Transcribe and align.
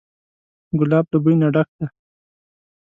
ګلاب 0.79 1.05
له 1.11 1.17
بوی 1.23 1.35
نه 1.41 1.47
ډک 1.53 1.69
دی. 1.77 1.85